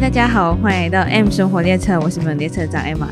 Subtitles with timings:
[0.00, 3.08] 大家好，欢迎来到 M 生活列车，我是你们列车长 Emma。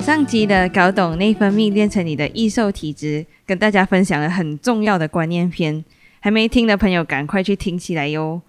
[0.00, 5.84] 上集的搞懂内分泌练成你的易瘦体质，跟大家分享了很重要的观念篇，
[6.20, 8.40] 还没听的朋友赶快去听起来哟。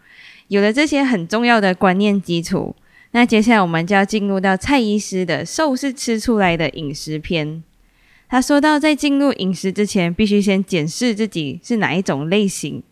[0.50, 2.76] 有了这些很重要的观念基础，
[3.12, 7.64] 那接下来我们就要进入到蔡医师的“瘦是吃出来的”饮食篇。
[8.30, 12.84] 他说到，在进入饮食之前，必须先检视自己是哪一种类型。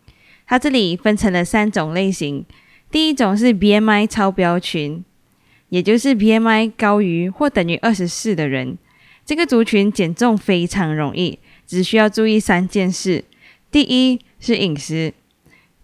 [0.46, 2.44] 他这里分成了三种类型。
[2.90, 5.04] 第一种是 BMI 超标群，
[5.68, 8.76] 也就是 BMI 高于或等于二十四的人，
[9.24, 13.24] 这个族群减重非常容易，只需要注意三件事：
[13.70, 15.14] 第一是饮食，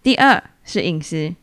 [0.02, 1.36] 第二是饮食，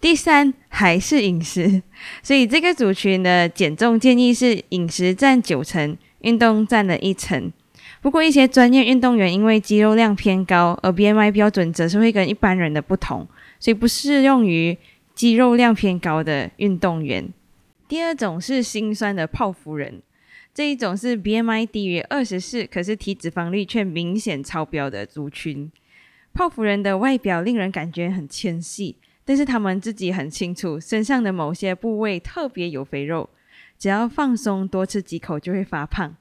[0.00, 1.82] 第三还是饮食。
[2.22, 7.52] 所以这个族群的减重建议是饮食占九成，运动占了一成。
[8.00, 13.26] 不过一些专业运动员因为肌肉量偏高，而 BMI 标准则是会跟一般人的不同，
[13.58, 14.78] 所以不适用于。
[15.20, 17.30] 肌肉量偏高的运动员，
[17.86, 20.00] 第二种是心酸的泡芙人，
[20.54, 25.70] 这一种是 BMI 低于二十四，可是体脂肪率却明显超标的族群。
[26.32, 33.28] 泡芙人的外表令人感觉很纤细，但是他们自己很清楚，身上的某些部位特别有肥肉，
[33.78, 36.16] 只要放松多吃几口就会发胖。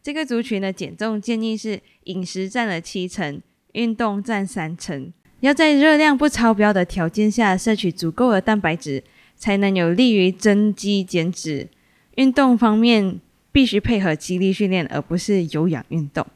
[0.00, 5.12] 这个族群的减重建议是饮食占了七成，运动占三成。
[5.44, 9.04] 要在热量不超标的条件下摄取足够的蛋白质，
[9.36, 11.68] 才能有利于增肌减脂。
[12.14, 13.20] 运动方面
[13.52, 16.26] 必须配合肌力训练，而不是有氧运动。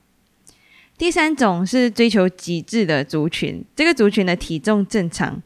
[0.99, 5.43] 第三种是追求极致的族群，这个族群的体重正常，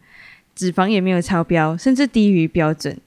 [0.56, 2.98] 脂肪也没有超标，甚至低于标准。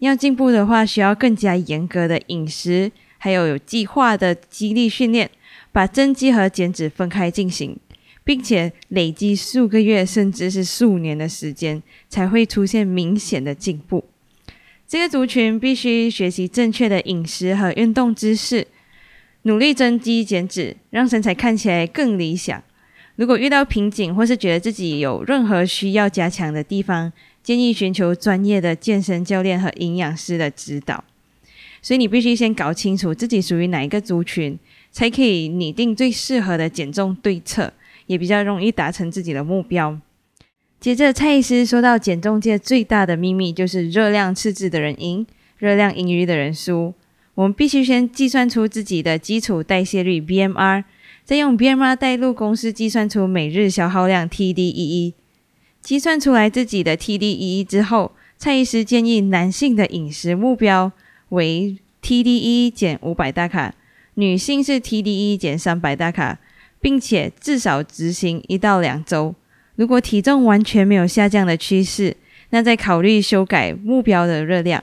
[0.00, 5.30] 要进步的话，需要更加严格的饮食，还有有计划的肌力训练，
[5.70, 7.78] 把增肌和减脂分开进行。
[8.30, 14.04] 并且累积数个月甚至是数年的时间，才会出现明显的进步。
[14.86, 18.68] 这个族群必须学习正确的饮食和运动知识，
[19.42, 22.62] 努力增肌减脂，让身材看起来更理想。
[23.16, 27.12] 如果遇到瓶颈或是觉得自己有任何需要加强的地方，
[27.42, 31.02] 建议寻求专业的健身教练和营养师的指导。
[31.82, 34.56] 所以你必须先搞清楚自己属于哪一个族群，
[34.92, 37.72] 才可以拟定最适合的减重对策。
[38.10, 39.96] 也比较容易达成自己的目标。
[40.80, 45.24] 接着，蔡医师说到，减重界最大的秘密就是热量赤字的人赢，
[45.58, 46.92] 热量盈余的人输。
[47.36, 50.82] 我们必须先计算出自己的基础代谢率 （BMR），
[51.24, 55.12] 再用 BMR 代入公式计算出每日消耗量 （TDEE）。
[55.80, 60.90] 计算出来自己的 TDEE 之后，蔡医师建议男性的饮食目标
[61.28, 63.76] 为 TDEE 减五百大卡，
[64.14, 66.40] 女性是 TDEE 减三百大卡。
[66.80, 69.34] 并且至少执行一到两周。
[69.76, 72.16] 如果体重完全没有下降的趋势，
[72.50, 74.82] 那再考虑修改目标的热量。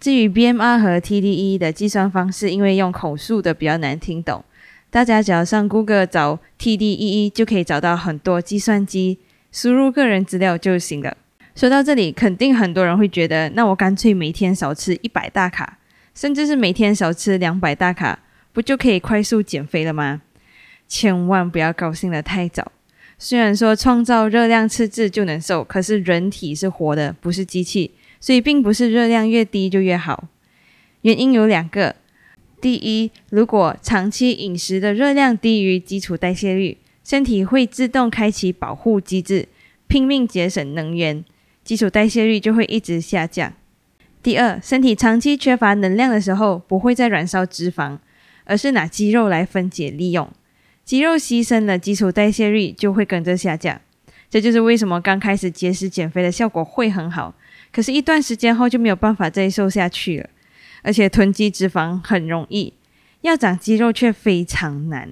[0.00, 4.44] 至于 BMR 和 TDE 的计算方式，因为用口述的比较难听懂，
[4.90, 9.18] 大家只要上 Google 找 TDEE 就可以找到很多计算机，
[9.52, 11.16] 输入个人资料就行了。
[11.54, 15.78] 说到这里，肯定很多人会觉得，那我干脆每天少吃一百大卡，
[16.14, 18.18] 甚至是每天少吃两百大卡，
[18.52, 20.22] 不就可以快速减肥了吗？
[20.92, 22.70] 千万不要高兴得太早。
[23.16, 30.28] 虽然说创造热量赤字就能瘦，可是人体是活的，不是机器，所以并不是热量越低就越好。
[31.00, 31.96] 原因有两个：
[32.60, 39.48] 第一，如果长期饮食的热量低于基础代谢率，身体会自动开启保护机制，
[39.86, 41.24] 拼命节省能源，
[41.64, 43.54] 基础代谢率就会一直下降。
[44.22, 47.98] 第二，身体长期缺乏能量的时候，不会再燃烧脂肪，
[48.44, 50.30] 而是拿肌肉来分解利用。
[50.84, 53.80] 肌肉牺牲了，基础代谢率就会跟着下降。
[54.28, 57.34] 这就是为什么刚开始节食减肥的效果会很好，
[57.70, 60.30] 可是，一段时间后就没有办法再瘦下去了。
[60.82, 62.72] 而且，囤积脂肪很容易，
[63.20, 65.10] 要长肌肉却非常难。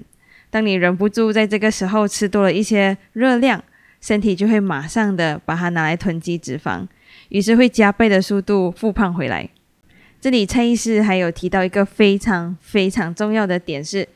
[0.50, 3.62] 当你忍不住在这个时候吃多了一些热量，
[4.00, 6.88] 身体就会马上的把它拿来囤积脂肪，
[7.28, 9.49] 于是会加倍的速度复胖回来。
[10.20, 14.08] 这里蔡医师还有提到一个非常非常重要的点是。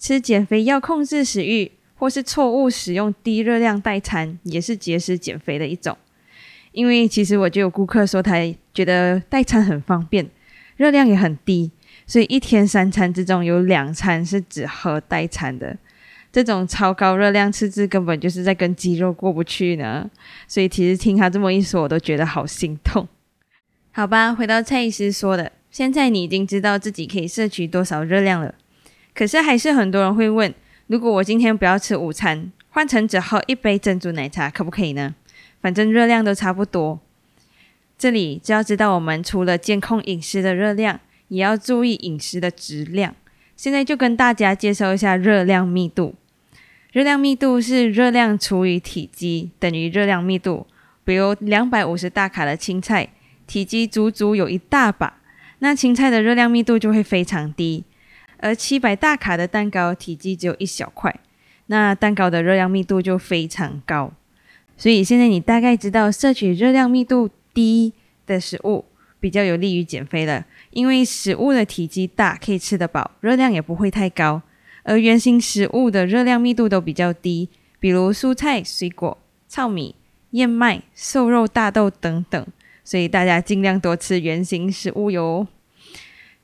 [0.00, 5.96] 吃减肥药控制食欲，或是错误使用低热量代餐，也是节食减肥的一种。
[6.72, 8.36] 因为其实我就有顾客说，他
[8.72, 10.26] 觉得代餐很方便，
[10.76, 11.70] 热量也很低，
[12.06, 15.76] 所以一天三餐之中有两餐是只喝代餐的。
[16.32, 20.08] 这种超高热量赤字根本就是在跟肌肉过不去呢。
[20.48, 23.06] 所以其实听他这么一说，我都觉得好心痛。
[23.90, 28.54] 好吧，回到蔡医师说的，现在你已经知道自己可以摄取多少热量了。
[29.14, 30.52] 可是还是很多人会问：
[30.86, 35.14] 如果我今天不要吃午餐，换成只喝一杯珍珠奶茶，可不可以呢？
[35.60, 37.00] 反正热量都差不多。
[37.98, 43.14] 这里就要知道，我们除了监控饮食的热量，也要注意饮食的质量。
[43.56, 46.14] 现在就跟大家介绍一下热量密度。
[46.92, 50.66] 热量密度是热量除以体积等于热量密度。
[51.04, 53.10] 比如两百五十大卡的青菜，
[53.46, 55.18] 体积足足有一大把，
[55.58, 57.84] 那青菜的热量密度就会非常低。
[58.40, 61.14] 而七百大卡的蛋糕，体积只有一小块，
[61.66, 64.12] 那蛋糕的热量密度就非常高。
[64.76, 67.92] 所以现在你大概知道，摄取热量密度低
[68.26, 68.86] 的食物
[69.20, 74.40] 比较有利于减肥了，因为食物的体积大，可以吃得饱，热量也不会太高。
[74.82, 79.94] 而原型食物的热量密度都比较低，比如蔬菜、水果、糙米、
[80.30, 82.46] 燕麦、瘦肉、大豆等等。
[82.82, 85.46] 所以大家尽量多吃原型食物哟。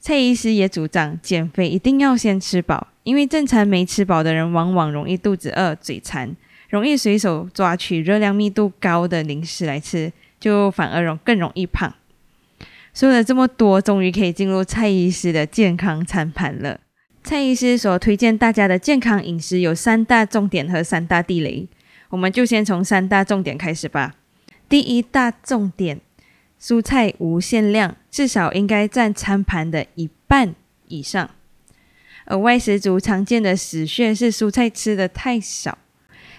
[0.06, 6.36] 蔡医师也主张，减肥一定要先吃饱，因为正餐没吃饱的人，往往容易肚子饿、嘴馋。
[6.68, 11.92] 容易随手抓取热量密度高的零食来吃，就反而容更容易胖。
[12.94, 16.78] 说了这么多，终于可以进入蔡医师的健康餐盘了。
[17.24, 21.66] 蔡医师所推荐大家的健康饮食有三大重点和三大地雷，
[22.10, 24.14] 我们就先从三大重点开始吧。
[24.68, 26.00] 第一大重点，
[26.60, 30.54] 蔬菜无限量，至少应该占餐盘的一半
[30.88, 31.30] 以上。
[32.24, 35.78] 而外食族常见的死穴是蔬菜吃的太少。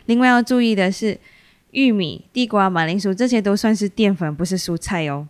[0.06, 1.20] 另外要注意的是，
[1.72, 5.28] 玉米、地瓜、马铃薯这些都算是淀粉，不是蔬菜哦。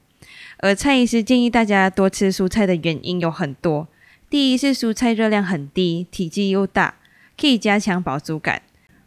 [0.60, 3.88] 而蔡医师建议大家多吃蔬菜的原因有很多。
[4.30, 6.96] 第一是蔬菜热量很低，体积又大，
[7.40, 8.62] 可以加强饱足感，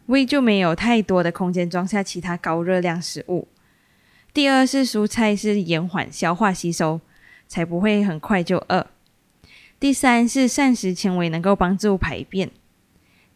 [0.06, 3.48] 胃就没有太多的空间装下其他高热量食物。
[4.32, 7.00] 第二是蔬菜是延缓消化吸收，
[7.48, 8.86] 才不会很快就饿。
[9.80, 12.50] 第三是膳食纤维能够帮助排便。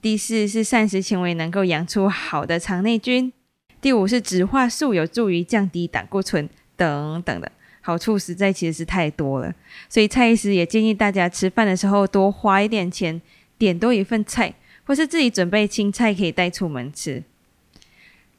[0.00, 3.32] 第四是膳食纤维能够养出好的肠内菌，
[3.80, 7.50] 第五是植化素有助于降低胆固醇等等的
[7.80, 9.52] 好处，实在其实是太多了。
[9.88, 13.20] 所以蔡医师也建议大家吃饭的时候多花一点钱，
[13.58, 14.54] 点多一份菜，
[14.84, 17.24] 或是自己准备青菜可以带出门吃。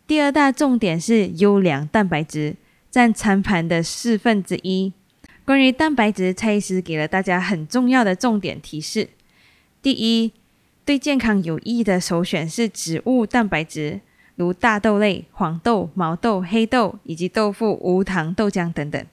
[0.08, 2.56] 第二大重点是优良蛋白质
[2.92, 4.94] 占餐盘的四分之一。
[5.44, 9.10] 关于蛋白质，蔡医师给了大家很重要的重点提示：
[9.82, 10.32] 第一。
[10.86, 14.02] 对健康有益的首选是植物蛋白质，
[14.36, 19.04] 如大豆类、黄豆、毛豆、黑豆以及豆腐、无糖豆浆等等。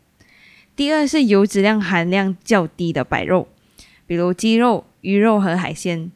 [0.77, 3.49] 第二是油脂量含量较低的白肉，
[4.07, 6.13] 比如鸡肉、鱼肉和海鲜。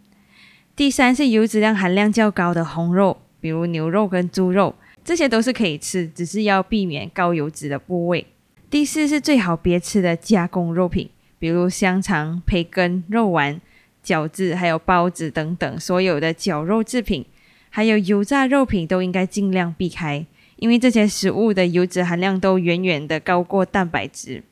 [0.76, 8.26] 第三是油脂量含量较高的红肉，比如牛肉跟猪肉，这些都是可以吃，只是要避免高油脂的部位。
[8.68, 11.08] 第四是最好别吃的加工肉品，
[11.38, 13.60] 比如香肠、培根、肉丸。
[14.04, 17.24] 饺子、还有包子等等，所有的绞肉制品，
[17.70, 20.26] 还有油炸肉品，都应该尽量避开，
[20.56, 24.42] 因为这些食物的油脂含量都远远的高过蛋白质。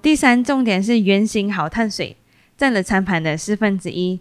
[0.00, 2.16] 第三重点是圆形好碳水，
[2.56, 4.20] 占了餐盘的四分之一。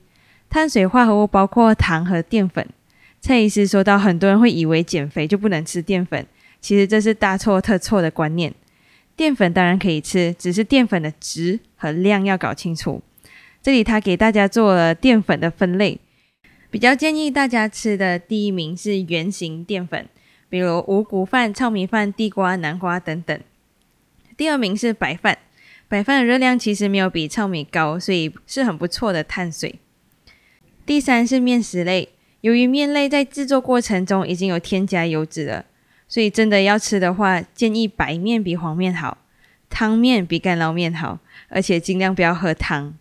[0.50, 2.68] 碳水化合物包括糖和淀粉。
[3.20, 6.26] 蔡医师说到，很多人会以为减肥就不能吃淀粉，
[6.62, 8.54] 其实这是大错特错的观念。
[9.16, 13.02] 淀粉当然可以吃，只是淀粉的值和量要搞清楚。
[13.62, 16.00] 这里他给大家做了淀粉的分类，
[16.70, 20.08] 比较建议大家吃的第一名是圆形淀粉，
[20.48, 23.38] 比如五谷饭、糙米饭、地瓜、南瓜等等。
[24.38, 25.40] 第二名是白饭，
[25.90, 29.80] 白饭的热量其实没有比糙米高，所以是很不错的碳水。
[30.86, 32.10] 第三是面食类，
[32.42, 35.66] 由于面类在制作过程中已经有添加油脂了，
[36.08, 39.18] 所以真的要吃的话，建议白面比黄面好，
[39.70, 42.98] 汤面比干捞面好，而且尽量不要喝汤。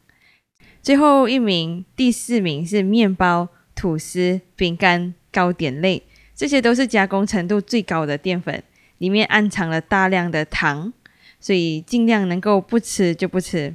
[0.83, 6.02] 最后一名，第四名是面包、吐司、饼干、糕点类，
[6.35, 8.62] 这些都是加工程度最高的淀粉，
[8.99, 10.93] 里面暗藏了大量的糖，
[11.38, 13.75] 所以尽量能够不吃就不吃。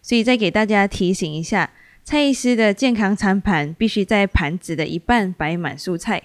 [0.00, 1.72] 所以再给大家提醒一下，
[2.06, 6.22] 蔡医师的健康餐盘必须在盘子的一半摆满蔬菜，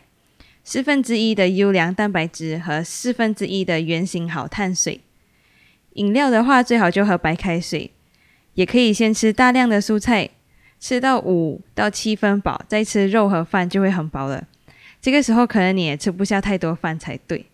[0.63, 5.01] 四分之一的优良蛋白质和四分之一的圆形好碳水。
[5.93, 7.89] 饮料的话，最好就喝白开水。
[8.53, 10.29] 也可以先吃大量的蔬菜，
[10.79, 14.47] 吃到五到七分饱，再吃肉和饭就会很饱了。
[15.01, 17.47] 这个时候可能你也吃不下太多饭才对，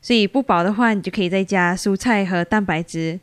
[0.00, 3.18] 所以不饱的话，你就可以再加蔬菜和蛋白质。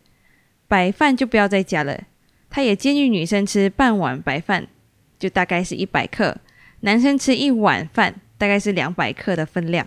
[0.67, 2.03] 白饭就不要再加了。
[2.49, 4.67] 他也建议女生吃半碗白饭，
[5.19, 6.37] 就大概是一百克；
[6.81, 9.85] 男生吃一碗饭，大概是两百克的分量。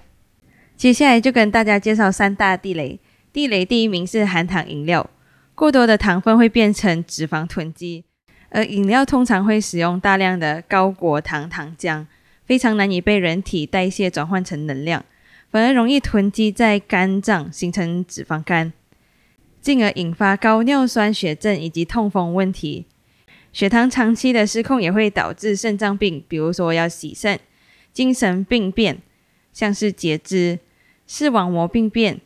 [0.77, 2.99] 接下来就跟大家介绍三大地雷。
[3.33, 5.09] 地雷第一名是含糖饮料。
[5.55, 8.05] 过多的糖分会变成脂肪囤积，
[8.49, 12.07] 而饮料通常会使用大量的高果糖糖浆，
[12.47, 15.05] 非常难以被人体代谢转换成能量，
[15.51, 18.73] 反而容易囤积在肝脏形成脂肪肝。
[19.61, 22.87] 进而引发高尿酸血症以及痛风问题。
[23.53, 27.37] 血糖长期的失控也会导致肾脏病，比如说要洗肾；
[27.93, 29.03] 精神病变，
[29.53, 30.59] 像是截肢；
[31.07, 32.21] 视网膜病变，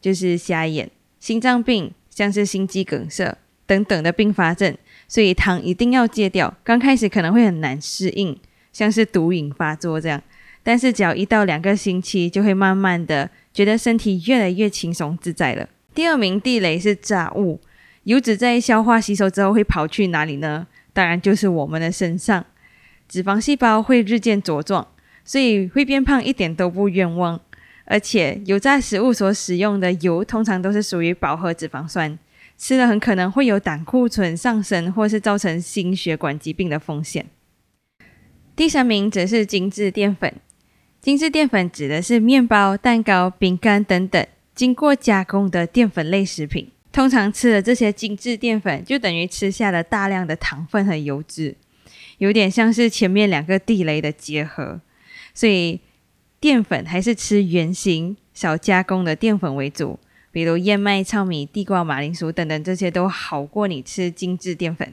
[0.00, 4.74] 就是瞎眼；心脏病，像是心肌梗塞等等的并发症。
[5.06, 6.56] 所以糖一定要戒掉。
[6.64, 8.38] 刚开始可能会很难适应，
[8.72, 10.22] 像是毒瘾发作这样，
[10.62, 15.68] 但是只要一到两个星期，就会慢慢的觉得身体越来越轻松自在了。
[15.94, 17.60] 第二名地雷是炸物。
[18.04, 20.66] 油脂在消化吸收之后会跑去哪里呢？
[20.92, 22.44] 当然就是我们的身上，
[23.08, 24.88] 脂肪细胞会日渐茁壮，
[25.24, 27.40] 所以会变胖一点都不冤枉。
[27.84, 32.18] 而且油炸食物所使用的油通常都是属于饱和脂肪酸，
[32.56, 37.26] 吃了很可能会有胆固醇上升，或是造成心血管疾病的风险。
[38.56, 40.34] 第三名则是精致淀粉，
[41.00, 44.24] 精致淀粉指的是面包、蛋糕、饼干等等
[44.60, 46.70] 经过加工的淀粉类食品。
[46.92, 51.56] 通常吃了这些精致淀粉，就等于吃下了大量的糖分和油脂，
[52.18, 54.82] 有点像是前面两个地雷的结合。
[55.32, 55.80] 所以
[56.38, 59.98] 淀粉还是吃原形、少加工的淀粉为主，
[60.30, 64.92] 比如燕麦、糙米、地瓜、马铃薯等等，这些都好过你吃精致淀粉。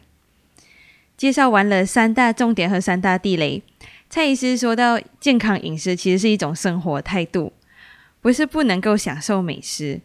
[1.18, 3.62] 介绍完了三大重点和三大地雷，
[4.10, 7.52] 蔡医师说到，健康饮食其实是一种生活态度，
[8.22, 10.02] 不是不能够享受美食。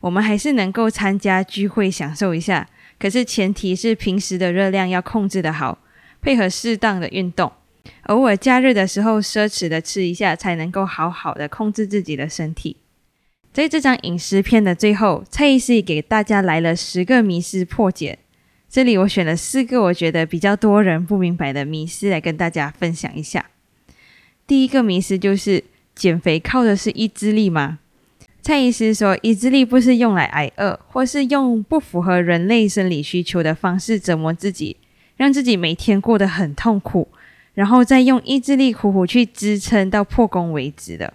[0.00, 2.68] 我们还是能够参加聚会享受一下，
[2.98, 5.78] 可是前提是平时的热量要控制的好，
[6.20, 7.50] 配合适当的运动，
[8.04, 12.76] 偶尔假日的时候奢侈的吃一下，才能够好好的控制自己的身体。
[13.52, 18.18] 在这张饮食片的最后，蔡医师给大家来了十个迷思破解，
[18.68, 23.46] 这里我选了四个我觉得比较多人不明白的迷思来跟大家分享一下。
[24.46, 25.64] 第一个迷思就是
[25.96, 27.78] 减肥靠的是意志力吗？
[28.42, 34.76] 蔡医师说，意志力不是用来挨饿，或是用不符合人类生理需求的方式折磨自己，
[35.16, 37.08] 让自己每天过得很痛苦，
[37.54, 41.14] 然后再用意志力苦苦去支撑到破功为止的。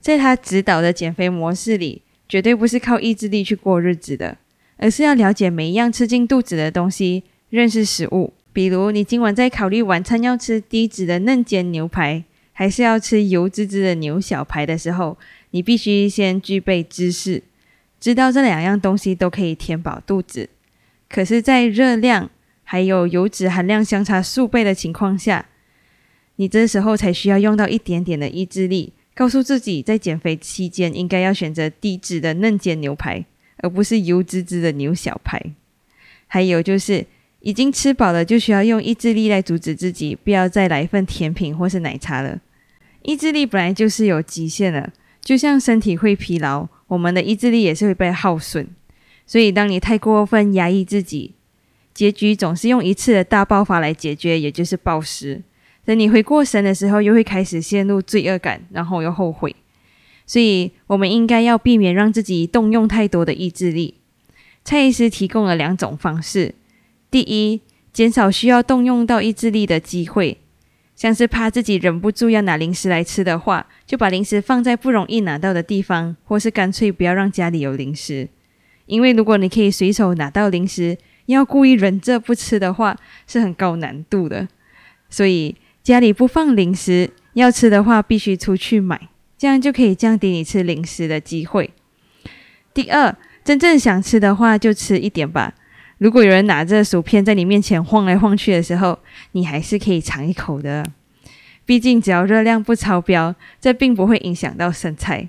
[0.00, 4.38] 在他指导的减肥模式里，绝对不是靠意志力去过日子的，
[4.78, 8.32] 而是要了解每一样吃进肚子的东西，认识食物。
[8.52, 12.24] 比如，你今晚在考虑晚餐要吃低脂的嫩煎牛排，
[12.62, 15.18] 还是要吃油滋滋的牛小排的时候。
[15.50, 17.42] 你必须先具备知识，
[17.98, 20.48] 知道这两样东西都可以填饱肚子。
[21.10, 22.30] 可是，在热量
[22.62, 25.46] 还有油脂含量相差数倍的情况下，
[26.36, 33.26] 你这时候才需要用到一点点的意志力，告诉自己在减肥期间应该要选择低脂的嫩煎牛排，
[33.56, 35.42] 而不是油滋滋的牛小排。
[36.28, 37.04] 还有就是，
[37.40, 42.40] 已经吃饱了，就需要用意志力来阻止自己不要再来一份甜品或是奶茶了。
[43.02, 44.92] 意志力本来就是有极限的。
[45.20, 48.68] 就像身体会疲劳，我们的意志力也是会被耗损。
[49.24, 51.34] 所以，当你太过分压抑自己，
[51.94, 55.42] 结局总是用一次的大爆发来解决，也就是暴食。
[55.84, 59.54] 等你回过神的时候，又会开始陷入罪恶感，然后又后悔。
[60.26, 63.94] 所以，我们应该要避免让自己动用太多的意志力。
[64.64, 66.56] 蔡医师提供了两种方式：
[67.12, 67.60] 第一，
[67.92, 70.38] 减少需要动用到意志力的机会。
[71.02, 78.28] 像是怕自己忍不住要拿零食来吃的话，就把零食放在不容易拿到的地方，或是干脆不要让家里有零食。
[78.86, 84.46] 因为如果你可以随手拿到零食，要故意忍着不吃的话，是很高难度的。
[85.10, 91.72] 所以家里不放零食，要吃的话必须出去买，这样就可以降低你吃零食的机会。
[92.72, 95.52] 第二，真正想吃的话就吃一点吧。
[96.02, 98.98] 如果有人拿着薯片在你面前晃来晃去的时候，
[99.30, 100.84] 你还是可以尝一口的。
[101.64, 105.28] 毕竟只要热量不超标，这并不会影响到身材，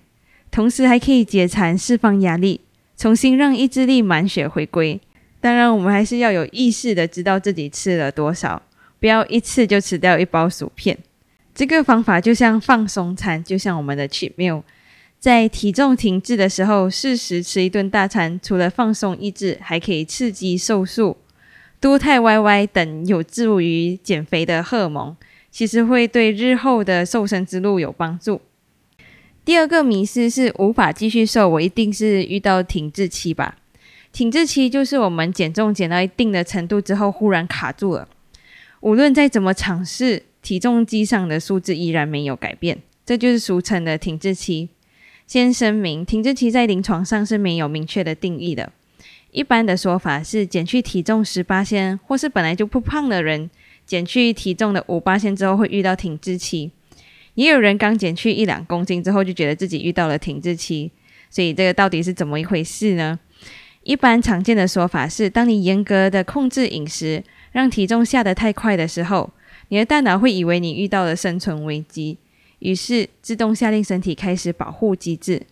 [0.49, 2.61] 同时还可以解馋、释放压力，
[2.97, 4.99] 重新让意志力满血回归。
[5.39, 8.59] 当然，我们还是要有意识的知道自己吃了多少，
[8.99, 10.97] 不要一次就吃掉一包薯片。
[11.53, 14.63] 这个方法就像放松餐，就像我们的 cheat meal。
[15.23, 21.15] 在体重停滞的时候，适时吃一顿大餐，除了放松意志，还可以刺激瘦素、
[21.79, 25.15] 多肽 YY 等有助于减肥的荷尔蒙，
[25.49, 28.41] 其实会对日后的瘦身之路有帮助。
[29.45, 33.55] 第二个迷思是无法继续瘦，我一定是遇到停滞期吧？
[34.11, 38.09] 停滞期就是我们减重减到一定的程度之后，忽然卡住了，
[38.81, 44.67] 无论再怎么尝试，体重机上的数字依然没有改变，这就是俗称的停滞期。
[45.25, 48.71] 先声明，停滞期在临床上是没有明确的定义的。
[49.31, 53.49] 一般的说法是，减去体重十八先，或是本来就不胖的人，
[53.85, 56.69] 减去体重的五八先之后会遇到停滞期。
[57.33, 60.91] 也有人刚减去一两公斤之后就觉得自己遇到了停滞期。
[61.31, 63.19] 所以这个到底是怎么一回事呢？
[63.81, 69.31] 一般常见的说法是，当你严格的控制饮食，让体重下得太快的时候，
[69.69, 72.19] 你的大脑会以为你遇到了生存危机，
[72.63, 75.45] 于是自动下令身体开始保护机制，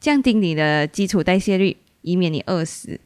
[0.00, 2.98] 降低你的基础代谢率，以免你饿死。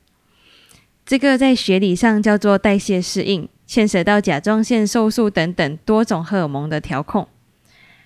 [1.05, 7.27] 这个在学理上叫做代谢适应，牵涉到甲状腺、瘦素等等多种荷尔蒙的调控。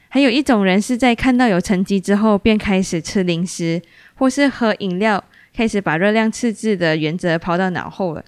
[0.08, 3.82] 还有一种人是在看到有成绩之后，便开始吃零食
[4.14, 5.22] 或是喝饮料。
[5.54, 8.24] 开始把热量赤字的原则抛到脑后了。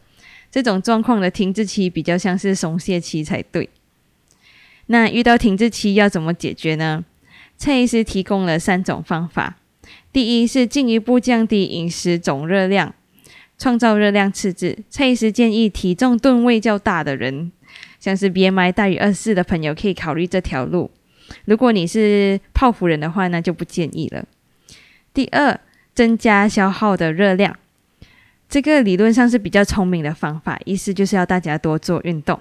[0.51, 3.71] 这种状况的停滞期比较像是松懈期才对。
[4.89, 7.03] 那遇到停滞期要怎么解决呢？
[7.57, 9.57] 蔡医师提供了三种方法。
[10.13, 12.95] 第一是进一步降低饮食总热量，
[13.59, 14.79] 创造热量赤字。
[14.89, 17.53] 蔡医师建议体重吨位较大的人，
[18.01, 20.91] 像是 BMI 大于二十四的朋友，可以考虑这条路。
[21.45, 24.25] 如果你是泡芙人的话，那就不建议了。
[25.13, 25.61] 第二。
[25.95, 27.57] 增加消耗的热量，
[28.49, 32.41] 这个理论上是比较聪明的方法，意思就是要大家多做运动，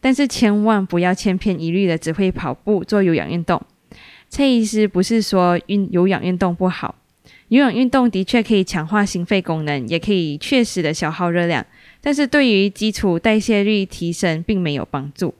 [0.00, 3.60] 但是千万不要千篇一律的只会跑步做有氧运动。
[4.34, 6.96] 蔡医师不是说运有氧运动不好，
[7.50, 11.64] 有氧运动的确可以强化心肺功能，也可以确实的消耗热量，
[12.00, 15.32] 但是对于基础代谢率提升并没有帮助。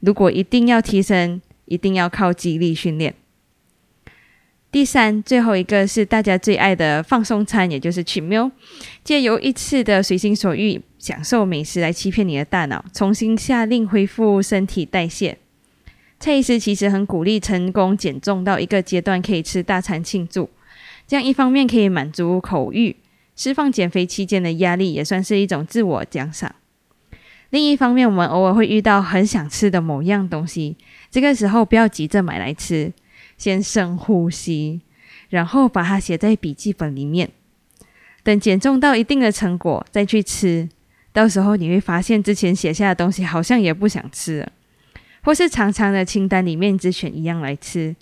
[0.00, 3.14] 如果一定要提升，一定要靠肌力训练。
[4.72, 8.50] 第三，最后一个是大家最爱的放松餐，也就是吃喵
[9.04, 15.38] 借由一次的随心所欲享受美食来欺骗你的大脑，重新下令恢复身体代谢。
[16.18, 20.48] 蔡医师其实很鼓励成功减重到一个阶段可以吃大餐庆祝，
[21.06, 22.96] 这样一方面可以满足口欲，
[23.36, 26.54] 释放减肥期间的压力，也算是一种自我奖赏。
[27.50, 30.76] 另一方面，我们偶尔会遇到很想吃的某样东西，
[31.10, 32.92] 这个时候不要急着买来吃。
[33.38, 34.80] 先深呼吸，
[35.28, 37.28] 然后把它写在笔记本里面。
[38.22, 40.66] 等减重到一定的成果再去吃，
[41.12, 44.52] 到时候你会发现之前写下的东西好像也不想吃了，
[45.26, 47.96] 或是长长的清单里面只选一样来吃，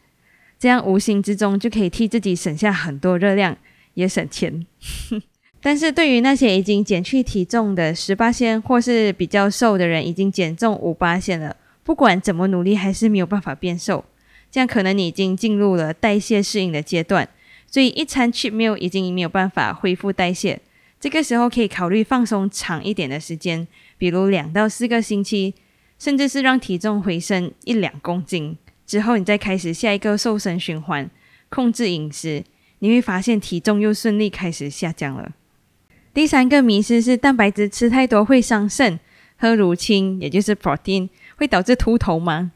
[0.58, 3.56] 这样无形之中就可以替自己省下很多热量，
[3.94, 4.66] 也省钱。
[5.62, 14.04] 但是对于那些已经减去体重的十八线或是比较瘦的人，已经减重五八线了，不管怎么努力，还是没有办法变瘦。
[14.50, 17.26] 这样可能你已经进入了代谢适应的阶段，
[17.66, 20.60] 所以一餐 cheat meal 已经没有办法恢复代谢。
[21.00, 25.54] 这个时候可以考虑放松长一点的时间，比如两到四个星期，
[26.04, 31.08] 甚至是让体重回升一两公斤之后，你再开始下一个瘦身循环，
[31.48, 32.44] 控制饮食，
[32.80, 35.32] 你会发现体重又顺利开始下降了。
[36.12, 39.00] 第三个迷思是蛋白质吃太多会伤肾，
[39.38, 42.52] 喝乳清也就是 protein 会导致秃头吗？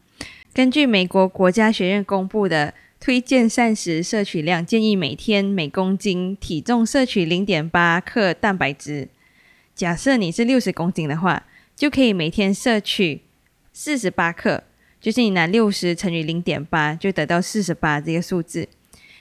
[0.53, 9.07] 根据美国国家学院公布的推荐膳食摄取量，建议每天每公斤体重摄取零点八克蛋白质。
[9.73, 13.21] 假设你是六十公斤的话，就可以每天摄取
[13.81, 14.61] 四十八克，
[14.99, 18.67] 就是你拿六十乘以零点八，就得到四十八这个数字。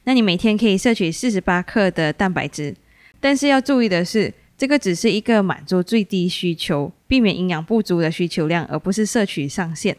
[0.02, 2.74] 那你每天可以摄取四十八克的蛋白质，
[3.20, 9.96] 但是要注意的是，这个只是一个满足最低需求，避免营养不足的需求量，而不是摄取上限。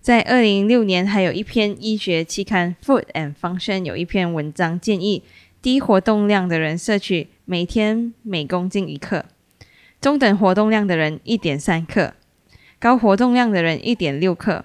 [0.00, 5.24] 在二零零六年，还有一篇医学期刊《Food and Function》有一篇文章建议，
[5.60, 9.24] 低活动量的人摄取每天每公斤一克，
[10.00, 12.14] 中等活动量的人一点三克，
[12.78, 14.64] 高活动量的人一点六克。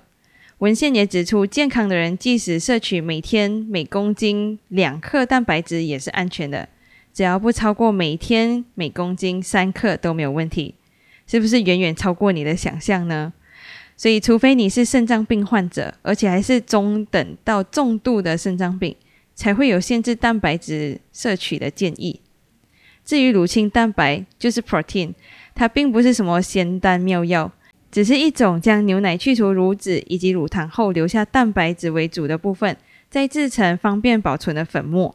[0.60, 6.70] 文献也指出，健康的人即使摄取每天每公斤两克蛋白质也是安全的，
[7.14, 10.76] 只要不超过每天每公斤三克都没有问题。
[11.26, 13.32] 是不是远远超过你的想象呢？
[13.96, 18.96] 所以，除非你是肾脏病患者，而且还是中等到重度的肾脏病，
[19.34, 22.20] 才会有限制蛋白质摄取的建议。
[23.06, 25.14] 至于乳清蛋白，就是 protein，
[25.56, 27.52] 它并不是什么仙丹妙药，
[27.92, 32.78] 只是一种将牛奶去除乳脂以及乳糖后留下蛋白质为主的部分，
[33.10, 35.14] 再制成方便保存的粉末。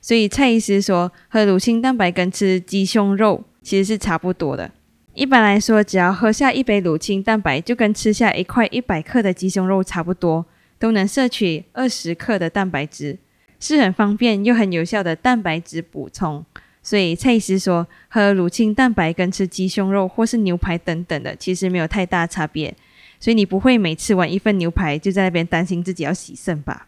[0.00, 4.70] 所以，蔡医师说，喝乳清蛋白跟吃鸡胸肉其实是差不多的。
[5.14, 10.46] 一般来说，只要喝下一杯乳清蛋白，就跟吃下一块一百克的鸡胸肉差不多，
[10.78, 13.18] 都能摄取二十克的蛋白质，
[13.58, 16.44] 是很方便又很有效的蛋白质补充。
[16.86, 22.72] 所以蔡医师说，喝乳清蛋白跟吃鸡胸肉或是牛排等等的，其实没有太大差别。
[23.18, 26.86] 所以你不会每吃完一份牛排就在那边担心自己要洗肾吧？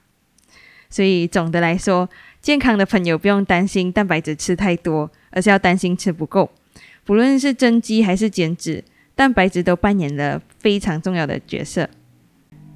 [0.89, 2.09] 所以总的来说，
[2.41, 6.49] 健康的朋友不用担心蛋白质吃太多，而是要担心吃不够。
[7.05, 8.85] 不论是增肌还是减脂，
[9.17, 11.91] 蛋白质都扮演了非常重要的角色。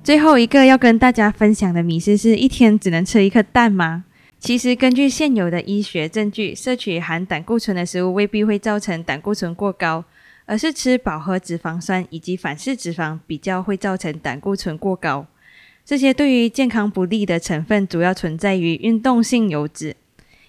[0.03, 4.07] 最后一个要跟大家分享的迷思是：一天只能吃一颗蛋吗？
[4.43, 10.05] 其实根据现有的医学证据，摄取含胆固醇的食物未必会造成胆固醇过高，
[10.47, 15.29] 而是吃饱和脂肪酸以及反式脂肪比较会造成胆固醇过高。
[15.85, 19.95] 这些对于健康不利的成分主要存在于运动性油脂、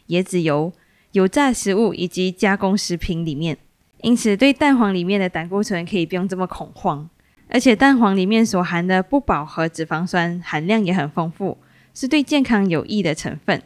[0.07, 0.73] 椰子油、
[1.11, 3.59] 油炸食物以及加工食品里面。
[4.01, 7.07] 因此，对蛋黄里面的胆固醇可以不用这么恐慌。
[7.47, 11.59] 而且，蛋黄里面所含的不饱和脂肪酸含量也很丰富，
[11.93, 13.61] 是对健康有益的成分。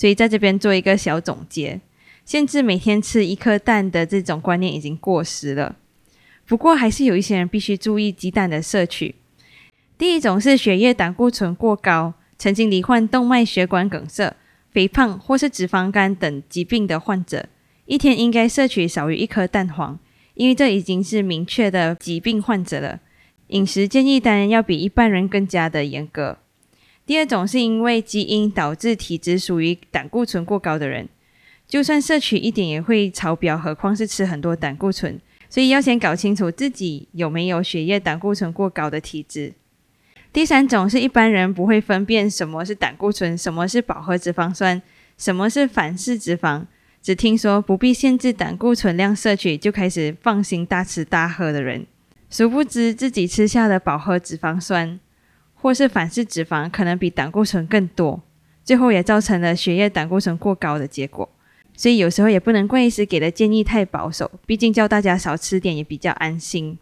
[0.00, 1.78] 所以，在这边做一个小总结：
[2.24, 5.76] 限制每天吃一颗蛋的这种观念已经过时了。
[6.46, 9.16] 不过，还是有一些人必须注意鸡蛋的摄取。
[9.98, 14.34] 第一种是血液胆固醇过高，曾经罹患动脉血管梗塞、
[14.70, 17.50] 肥胖或是脂肪肝等疾病的患者，
[17.84, 19.98] 一天应该摄取少于一颗蛋黄，
[20.32, 23.00] 因为这已经是明确的疾病患者了。
[23.48, 26.38] 饮食建议当然要比一般人更加的严格。
[27.10, 31.08] 第二种是因为基因导致体质属于胆固醇过高的人，
[31.66, 39.54] 就算摄取一点也会超标，何况是吃很多胆固醇，所以要先搞清楚自己有没有血液胆固醇过高的体质。
[40.32, 44.80] 第三种是一般人不会分辨什么是胆固醇，什么是饱和脂肪酸，
[45.18, 46.62] 什么是反式脂肪，
[47.02, 51.84] 只听说不必限制胆固醇量摄取，就开始放心大吃大喝的人，
[52.30, 55.00] 殊不知自己吃下的饱和脂肪酸
[55.60, 58.20] 或是反式脂肪可能比胆固醇更多，
[58.64, 61.28] 最后也造成了血液胆固醇过高的结果。
[61.76, 66.78] 所以有时候也不能怪医师给的建议太保守，毕竟叫大家少吃点也比较安心。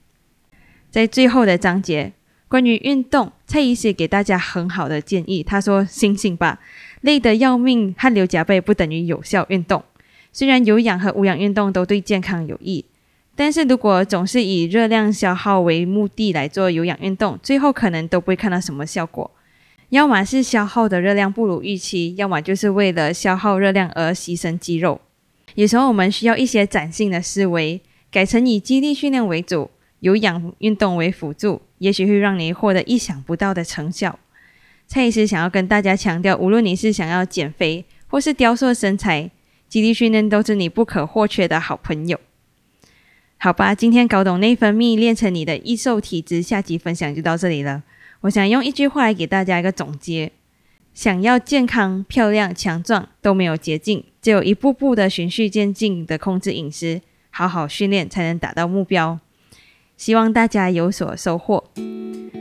[0.90, 2.12] 在最后的章节。
[2.50, 5.42] 关于运动，蔡医师给大家很好的建议。
[5.42, 6.58] 他说：“醒醒吧，
[7.02, 9.84] 累得要命，汗流浃背不等于有效运动。
[10.32, 12.86] 虽然有氧和无氧运动都对健康有益，
[13.38, 19.30] 但是如果总是以热量消耗为目的来做有氧运动，最后可能都不会看到什么效果。
[19.90, 25.00] 要么是消耗的热量不如预期，要么就是为了消耗热量而牺牲肌肉。
[25.54, 29.70] 有时候我们需要一些崭新的思维，改成以肌力训练为主。”
[30.00, 34.18] 有氧运动为辅助，也许会让你获得意想不到的成效。
[34.88, 39.30] 蔡医师想要跟大家强调，无论你是想要减肥或是雕塑身材，
[39.68, 42.18] 肌力训练都是你不可或缺的好朋友。
[43.40, 47.84] 好吧，今天搞懂内分泌，练成你的易瘦体质，下集分享就到这里了。
[48.22, 50.32] 我想用一句话来给大家一个总结：
[50.92, 59.20] 想要健康、漂亮、强壮都没有捷径，只有一步步的循序渐进的控制饮食，好好训练，才能达到目标。
[59.96, 61.62] 希望大家有所收获。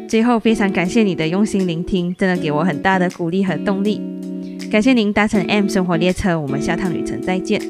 [0.09, 4.01] 最后，非常感谢你的用心聆听，真的给我很大的鼓励和动力。
[4.71, 7.61] 感谢您搭乘 M 生活列车，我们下趟旅程再见。